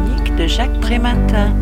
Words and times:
de 0.00 0.46
Jacques 0.46 0.80
Prématin. 0.80 1.54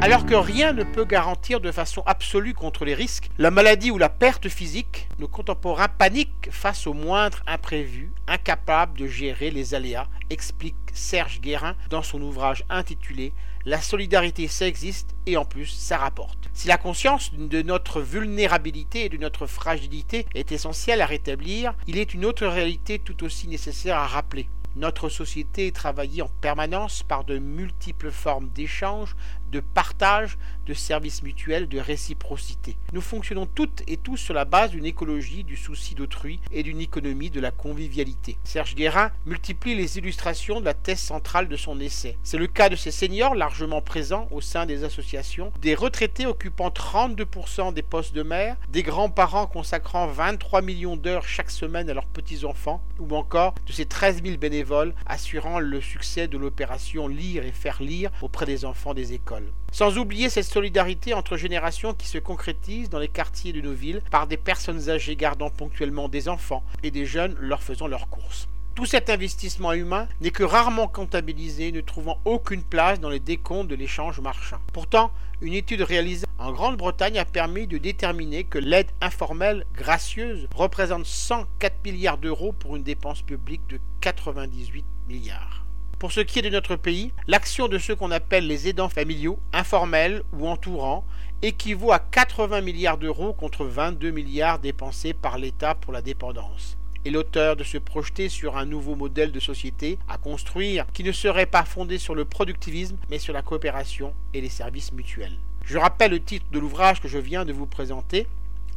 Alors 0.00 0.24
que 0.24 0.34
rien 0.34 0.72
ne 0.72 0.84
peut 0.84 1.04
garantir 1.04 1.60
de 1.60 1.70
façon 1.70 2.02
absolue 2.06 2.54
contre 2.54 2.86
les 2.86 2.94
risques, 2.94 3.28
la 3.36 3.50
maladie 3.50 3.90
ou 3.90 3.98
la 3.98 4.08
perte 4.08 4.48
physique, 4.48 5.06
nos 5.18 5.28
contemporains 5.28 5.88
paniquent 5.88 6.48
face 6.50 6.86
au 6.86 6.94
moindre 6.94 7.42
imprévu, 7.46 8.10
incapables 8.26 8.96
de 8.96 9.06
gérer 9.06 9.50
les 9.50 9.74
aléas, 9.74 10.08
explique 10.30 10.76
Serge 10.94 11.42
Guérin 11.42 11.76
dans 11.90 12.02
son 12.02 12.22
ouvrage 12.22 12.64
intitulé 12.70 13.34
La 13.66 13.82
solidarité 13.82 14.48
ça 14.48 14.66
existe 14.66 15.14
et 15.26 15.36
en 15.36 15.44
plus 15.44 15.66
ça 15.66 15.98
rapporte. 15.98 16.48
Si 16.54 16.68
la 16.68 16.78
conscience 16.78 17.34
de 17.34 17.60
notre 17.60 18.00
vulnérabilité 18.00 19.04
et 19.04 19.08
de 19.10 19.18
notre 19.18 19.46
fragilité 19.46 20.24
est 20.34 20.52
essentielle 20.52 21.02
à 21.02 21.06
rétablir, 21.06 21.74
il 21.86 21.98
est 21.98 22.14
une 22.14 22.24
autre 22.24 22.46
réalité 22.46 22.98
tout 22.98 23.24
aussi 23.24 23.46
nécessaire 23.46 23.98
à 23.98 24.06
rappeler. 24.06 24.48
Notre 24.80 25.10
société 25.10 25.66
est 25.66 25.76
travaillée 25.76 26.22
en 26.22 26.30
permanence 26.40 27.02
par 27.02 27.24
de 27.24 27.36
multiples 27.36 28.10
formes 28.10 28.48
d'échange, 28.48 29.14
de 29.52 29.60
partage, 29.60 30.38
de 30.66 30.74
services 30.74 31.22
mutuels, 31.22 31.68
de 31.68 31.78
réciprocité. 31.78 32.76
Nous 32.92 33.00
fonctionnons 33.00 33.46
toutes 33.46 33.82
et 33.86 33.96
tous 33.96 34.16
sur 34.16 34.34
la 34.34 34.44
base 34.44 34.70
d'une 34.70 34.86
écologie, 34.86 35.44
du 35.44 35.56
souci 35.56 35.94
d'autrui 35.94 36.40
et 36.52 36.62
d'une 36.62 36.80
économie 36.80 37.30
de 37.30 37.40
la 37.40 37.50
convivialité. 37.50 38.36
Serge 38.44 38.74
Guérin 38.74 39.10
multiplie 39.26 39.74
les 39.74 39.98
illustrations 39.98 40.60
de 40.60 40.64
la 40.64 40.74
thèse 40.74 41.00
centrale 41.00 41.48
de 41.48 41.56
son 41.56 41.80
essai. 41.80 42.16
C'est 42.22 42.38
le 42.38 42.46
cas 42.46 42.68
de 42.68 42.76
ces 42.76 42.90
seniors 42.90 43.34
largement 43.34 43.80
présents 43.80 44.28
au 44.30 44.40
sein 44.40 44.66
des 44.66 44.84
associations, 44.84 45.52
des 45.60 45.74
retraités 45.74 46.26
occupant 46.26 46.68
32% 46.68 47.74
des 47.74 47.82
postes 47.82 48.14
de 48.14 48.22
maire, 48.22 48.56
des 48.70 48.82
grands-parents 48.82 49.46
consacrant 49.46 50.06
23 50.06 50.62
millions 50.62 50.96
d'heures 50.96 51.26
chaque 51.26 51.50
semaine 51.50 51.90
à 51.90 51.94
leurs 51.94 52.06
petits-enfants, 52.06 52.82
ou 52.98 53.14
encore 53.14 53.54
de 53.66 53.72
ces 53.72 53.86
13 53.86 54.22
000 54.22 54.36
bénévoles 54.36 54.94
assurant 55.06 55.58
le 55.58 55.80
succès 55.80 56.28
de 56.28 56.38
l'opération 56.38 57.08
Lire 57.08 57.44
et 57.44 57.52
faire 57.52 57.82
lire 57.82 58.10
auprès 58.22 58.46
des 58.46 58.64
enfants 58.64 58.94
des 58.94 59.12
écoles. 59.12 59.52
Sans 59.72 59.98
oublier 59.98 60.28
cette 60.28 60.44
solidarité 60.50 61.14
entre 61.14 61.36
générations 61.36 61.94
qui 61.94 62.08
se 62.08 62.18
concrétise 62.18 62.90
dans 62.90 62.98
les 62.98 63.08
quartiers 63.08 63.52
de 63.52 63.60
nos 63.60 63.72
villes 63.72 64.02
par 64.10 64.26
des 64.26 64.36
personnes 64.36 64.90
âgées 64.90 65.16
gardant 65.16 65.48
ponctuellement 65.48 66.08
des 66.08 66.28
enfants 66.28 66.64
et 66.82 66.90
des 66.90 67.06
jeunes 67.06 67.36
leur 67.38 67.62
faisant 67.62 67.86
leurs 67.86 68.08
courses. 68.08 68.48
Tout 68.74 68.86
cet 68.86 69.10
investissement 69.10 69.72
humain 69.72 70.08
n'est 70.20 70.30
que 70.30 70.42
rarement 70.42 70.88
comptabilisé, 70.88 71.70
ne 71.70 71.80
trouvant 71.80 72.18
aucune 72.24 72.62
place 72.62 72.98
dans 72.98 73.10
les 73.10 73.20
décomptes 73.20 73.68
de 73.68 73.74
l'échange 73.74 74.20
marchand. 74.20 74.58
Pourtant, 74.72 75.12
une 75.40 75.54
étude 75.54 75.82
réalisée 75.82 76.26
en 76.38 76.52
Grande-Bretagne 76.52 77.18
a 77.18 77.24
permis 77.24 77.66
de 77.66 77.78
déterminer 77.78 78.44
que 78.44 78.58
l'aide 78.58 78.90
informelle 79.00 79.66
gracieuse 79.74 80.48
représente 80.54 81.06
104 81.06 81.84
milliards 81.84 82.18
d'euros 82.18 82.52
pour 82.52 82.76
une 82.76 82.82
dépense 82.82 83.22
publique 83.22 83.66
de 83.68 83.78
98 84.00 84.84
milliards. 85.08 85.64
Pour 86.00 86.12
ce 86.12 86.20
qui 86.20 86.38
est 86.38 86.42
de 86.42 86.48
notre 86.48 86.76
pays, 86.76 87.12
l'action 87.28 87.68
de 87.68 87.76
ceux 87.76 87.94
qu'on 87.94 88.10
appelle 88.10 88.46
les 88.46 88.68
aidants 88.68 88.88
familiaux, 88.88 89.38
informels 89.52 90.22
ou 90.32 90.48
entourants, 90.48 91.04
équivaut 91.42 91.92
à 91.92 91.98
80 91.98 92.62
milliards 92.62 92.96
d'euros 92.96 93.34
contre 93.34 93.66
22 93.66 94.10
milliards 94.10 94.60
dépensés 94.60 95.12
par 95.12 95.36
l'État 95.36 95.74
pour 95.74 95.92
la 95.92 96.00
dépendance 96.00 96.78
et 97.04 97.10
l'auteur 97.10 97.54
de 97.54 97.64
se 97.64 97.76
projeter 97.76 98.30
sur 98.30 98.56
un 98.56 98.64
nouveau 98.64 98.94
modèle 98.94 99.30
de 99.30 99.40
société 99.40 99.98
à 100.08 100.16
construire 100.16 100.86
qui 100.94 101.04
ne 101.04 101.12
serait 101.12 101.44
pas 101.44 101.64
fondé 101.64 101.98
sur 101.98 102.14
le 102.14 102.24
productivisme 102.24 102.96
mais 103.10 103.18
sur 103.18 103.34
la 103.34 103.42
coopération 103.42 104.14
et 104.32 104.40
les 104.40 104.48
services 104.48 104.94
mutuels. 104.94 105.36
Je 105.66 105.76
rappelle 105.76 106.12
le 106.12 106.20
titre 106.20 106.46
de 106.50 106.58
l'ouvrage 106.58 107.02
que 107.02 107.08
je 107.08 107.18
viens 107.18 107.44
de 107.44 107.52
vous 107.52 107.66
présenter. 107.66 108.26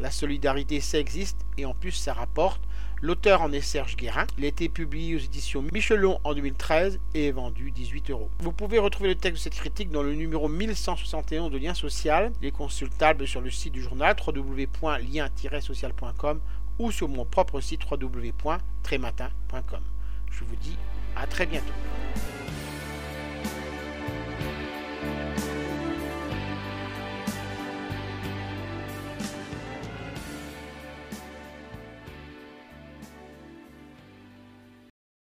La 0.03 0.11
solidarité, 0.11 0.79
ça 0.81 0.99
existe 0.99 1.39
et 1.57 1.65
en 1.65 1.73
plus 1.73 1.93
ça 1.93 2.13
rapporte. 2.13 2.61
L'auteur 3.01 3.41
en 3.41 3.53
est 3.53 3.61
Serge 3.61 3.95
Guérin. 3.95 4.27
Il 4.37 4.43
a 4.43 4.47
été 4.47 4.67
publié 4.67 5.15
aux 5.15 5.19
éditions 5.19 5.63
Michelon 5.71 6.19
en 6.25 6.33
2013 6.33 6.99
et 7.13 7.27
est 7.27 7.31
vendu 7.31 7.71
18 7.71 8.09
euros. 8.09 8.29
Vous 8.39 8.51
pouvez 8.51 8.79
retrouver 8.79 9.07
le 9.07 9.15
texte 9.15 9.37
de 9.37 9.43
cette 9.43 9.55
critique 9.55 9.91
dans 9.91 10.03
le 10.03 10.13
numéro 10.13 10.49
1171 10.49 11.51
de 11.51 11.57
Lien 11.57 11.73
Social. 11.73 12.33
Il 12.41 12.49
est 12.49 12.51
consultable 12.51 13.25
sur 13.25 13.39
le 13.39 13.49
site 13.49 13.71
du 13.71 13.81
journal 13.81 14.13
www.lien-social.com 14.27 16.41
ou 16.79 16.91
sur 16.91 17.07
mon 17.07 17.23
propre 17.23 17.61
site 17.61 17.89
www.trématin.com. 17.89 19.83
Je 20.31 20.43
vous 20.43 20.57
dis 20.57 20.75
à 21.15 21.27
très 21.27 21.45
bientôt. 21.45 21.71